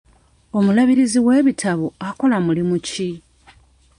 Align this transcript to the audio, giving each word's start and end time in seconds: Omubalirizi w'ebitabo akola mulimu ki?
Omubalirizi 0.57 1.19
w'ebitabo 1.25 1.85
akola 2.07 2.37
mulimu 2.45 2.75
ki? 2.87 3.09